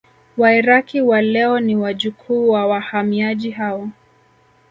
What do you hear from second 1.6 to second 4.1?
wajukuu wa wahamiaji hao